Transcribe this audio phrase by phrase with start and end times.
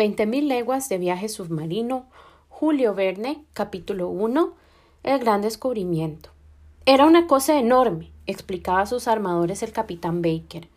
[0.00, 2.06] Veinte mil leguas de viaje submarino.
[2.48, 4.54] Julio Verne, capítulo 1.
[5.02, 6.30] El gran descubrimiento.
[6.86, 10.68] Era una cosa enorme, explicaba a sus armadores el capitán Baker.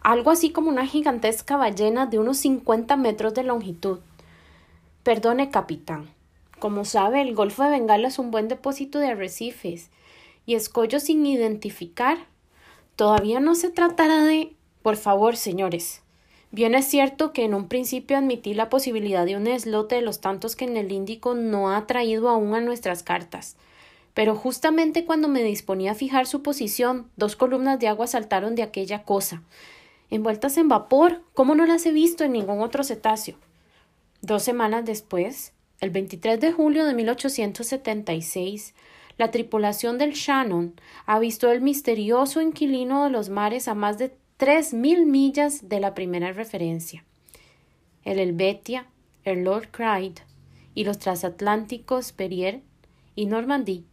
[0.00, 3.98] Algo así como una gigantesca ballena de unos cincuenta metros de longitud.
[5.02, 6.08] Perdone, capitán.
[6.58, 9.90] Como sabe, el Golfo de Bengala es un buen depósito de arrecifes
[10.46, 12.16] y escollos sin identificar.
[12.96, 14.56] Todavía no se tratará de.
[14.80, 16.00] Por favor, señores,
[16.52, 20.20] Bien es cierto que en un principio admití la posibilidad de un eslote de los
[20.20, 23.56] tantos que en el Índico no ha traído aún a nuestras cartas.
[24.14, 28.64] Pero justamente cuando me disponía a fijar su posición, dos columnas de agua saltaron de
[28.64, 29.42] aquella cosa.
[30.10, 33.36] Envueltas en vapor, ¿cómo no las he visto en ningún otro cetáceo?
[34.20, 38.74] Dos semanas después, el 23 de julio de 1876,
[39.18, 40.74] la tripulación del Shannon
[41.06, 45.92] avistó el misterioso inquilino de los mares a más de tres mil millas de la
[45.92, 47.04] primera referencia.
[48.04, 48.86] El Helvetia,
[49.22, 50.22] el Lord Clyde
[50.74, 52.62] y los transatlánticos Perrier
[53.14, 53.84] y Normandie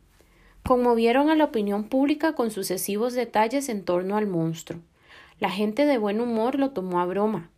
[0.63, 4.79] conmovieron a la opinión pública con sucesivos detalles en torno al monstruo.
[5.41, 7.49] La gente de buen humor lo tomó a broma,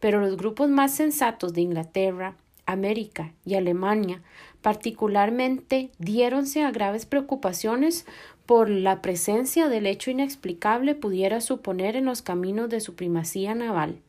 [0.00, 2.34] pero los grupos más sensatos de Inglaterra,
[2.66, 4.20] América y Alemania
[4.62, 8.06] particularmente diéronse a graves preocupaciones
[8.46, 14.00] por la presencia del hecho inexplicable pudiera suponer en los caminos de su primacía naval.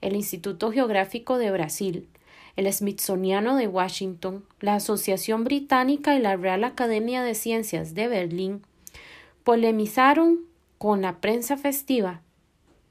[0.00, 2.08] El Instituto Geográfico de Brasil,
[2.56, 8.62] el Smithsoniano de Washington, la Asociación Británica y la Real Academia de Ciencias de Berlín
[9.42, 10.40] polemizaron
[10.78, 12.20] con la prensa festiva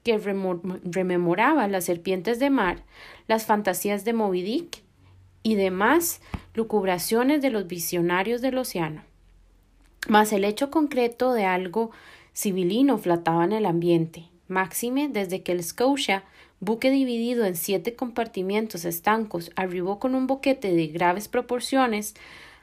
[0.04, 2.82] que rememoraba las serpientes de mar,
[3.26, 4.82] las fantasías de Moby Dick
[5.42, 6.20] y demás
[6.54, 9.02] lucubraciones de los visionarios del océano.
[10.08, 11.90] Mas el hecho concreto de algo
[12.34, 16.24] civilino flotaba en el ambiente, máxime desde que el Scotia,
[16.60, 22.14] buque dividido en siete compartimientos estancos, arribó con un boquete de graves proporciones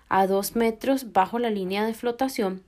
[0.10, 2.64] a dos metros bajo la línea de flotación,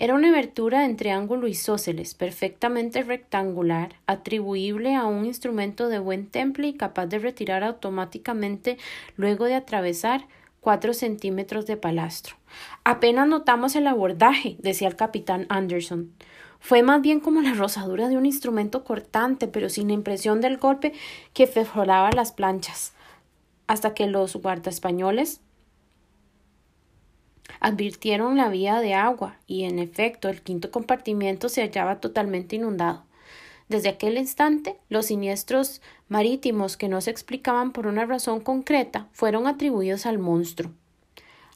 [0.00, 6.68] era una abertura en triángulo isósceles, perfectamente rectangular, atribuible a un instrumento de buen temple
[6.68, 8.78] y capaz de retirar automáticamente
[9.18, 10.26] luego de atravesar
[10.60, 12.36] cuatro centímetros de palastro.
[12.84, 16.12] Apenas notamos el abordaje, decía el capitán Anderson.
[16.60, 20.58] Fue más bien como la rosadura de un instrumento cortante, pero sin la impresión del
[20.58, 20.92] golpe
[21.32, 22.92] que perforaba las planchas,
[23.66, 25.40] hasta que los guardaespañoles
[27.60, 33.04] advirtieron la vía de agua, y en efecto el quinto compartimiento se hallaba totalmente inundado.
[33.70, 39.46] Desde aquel instante, los siniestros marítimos que no se explicaban por una razón concreta fueron
[39.46, 40.72] atribuidos al monstruo.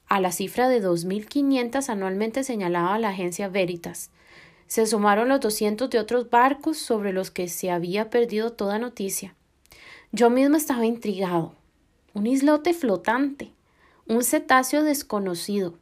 [0.06, 4.10] A la cifra de 2.500 anualmente señalaba la agencia Veritas.
[4.68, 9.34] Se sumaron los 200 de otros barcos sobre los que se había perdido toda noticia.
[10.12, 11.56] Yo mismo estaba intrigado.
[12.12, 13.50] Un islote flotante,
[14.06, 15.74] un cetáceo desconocido.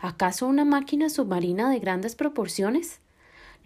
[0.00, 2.98] ¿Acaso una máquina submarina de grandes proporciones?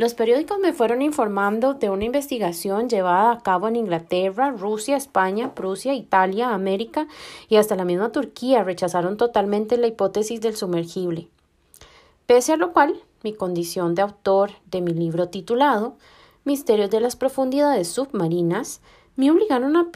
[0.02, 5.54] Los periódicos me fueron informando de una investigación llevada a cabo en Inglaterra, Rusia, España,
[5.54, 7.06] Prusia, Italia, América
[7.48, 11.28] y hasta la misma Turquía rechazaron totalmente la hipótesis del sumergible.
[12.26, 15.94] Pese a lo cual, mi condición de autor de mi libro titulado
[16.42, 18.80] Misterios de las profundidades submarinas
[19.14, 19.86] me obligaron a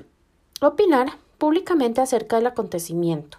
[0.61, 3.39] opinar públicamente acerca del acontecimiento.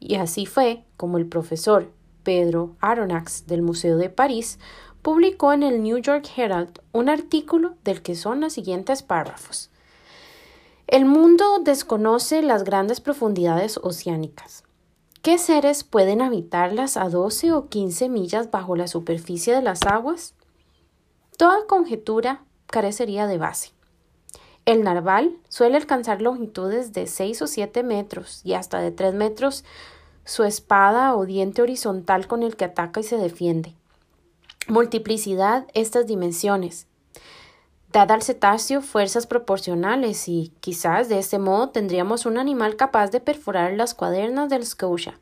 [0.00, 1.90] Y así fue como el profesor
[2.24, 4.58] Pedro Aronnax del Museo de París
[5.04, 9.70] publicó en el New York Herald un artículo del que son los siguientes párrafos.
[10.86, 14.64] El mundo desconoce las grandes profundidades oceánicas.
[15.20, 20.34] ¿Qué seres pueden habitarlas a 12 o 15 millas bajo la superficie de las aguas?
[21.36, 23.72] Toda conjetura carecería de base.
[24.64, 29.66] El narval suele alcanzar longitudes de 6 o 7 metros y hasta de 3 metros
[30.24, 33.74] su espada o diente horizontal con el que ataca y se defiende
[34.68, 36.86] multiplicidad estas dimensiones.
[37.92, 43.20] Dada al cetáceo fuerzas proporcionales y quizás de este modo tendríamos un animal capaz de
[43.20, 45.20] perforar las cuadernas del Scotia.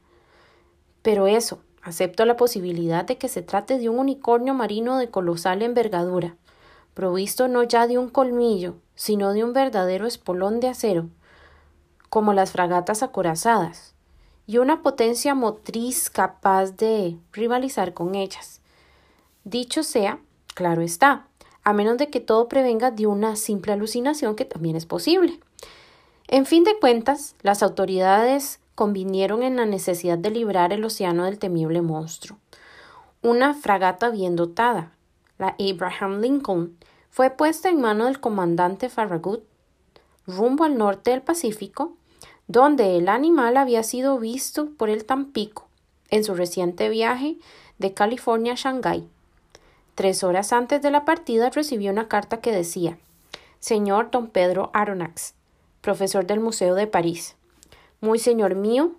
[1.03, 5.61] Pero eso, acepto la posibilidad de que se trate de un unicornio marino de colosal
[5.61, 6.37] envergadura,
[6.94, 11.09] provisto no ya de un colmillo, sino de un verdadero espolón de acero,
[12.09, 13.94] como las fragatas acorazadas,
[14.47, 18.62] y una potencia motriz capaz de rivalizar con ellas.
[19.44, 20.21] Dicho sea,
[20.55, 21.27] claro está,
[21.65, 25.41] a menos de que todo prevenga de una simple alucinación que también es posible.
[26.29, 31.39] En fin de cuentas, las autoridades convinieron en la necesidad de librar el océano del
[31.39, 32.39] temible monstruo.
[33.21, 34.93] Una fragata bien dotada,
[35.39, 36.77] la Abraham Lincoln,
[37.11, 39.44] fue puesta en mano del comandante Farragut
[40.27, 41.97] rumbo al norte del Pacífico
[42.47, 45.69] donde el animal había sido visto por el Tampico
[46.11, 47.39] en su reciente viaje
[47.79, 49.09] de California a Shanghái.
[49.94, 52.99] Tres horas antes de la partida recibió una carta que decía
[53.61, 55.35] Señor don Pedro Aronnax,
[55.83, 57.37] profesor del Museo de París.
[58.00, 58.93] Muy señor mío,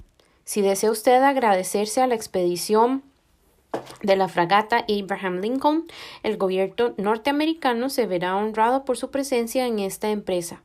[0.45, 3.03] si desea usted agradecerse a la expedición
[4.03, 5.87] de la fragata Abraham Lincoln,
[6.21, 10.61] el gobierno norteamericano se verá honrado por su presencia en esta empresa.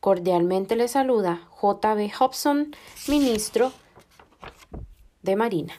[0.00, 1.94] Cordialmente le saluda J.
[1.94, 2.10] B.
[2.18, 2.74] Hobson,
[3.06, 3.72] ministro
[5.22, 5.74] de Marina.